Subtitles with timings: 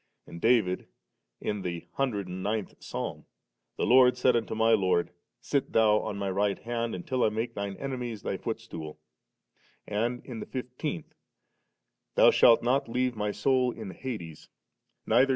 [0.25, 0.87] And David
[1.39, 3.27] in the hundred and ninth Psalm,
[3.77, 7.53] 'The Lord said unto My Lord, Sit Thou on My right hand, till I make
[7.53, 8.97] Thine enemies Thy footstool*;'
[9.85, 11.13] and in the fifteenth,
[12.15, 14.49] *Thou shalt not leave my soul in hades,
[15.05, 15.29] neither < Fk ac.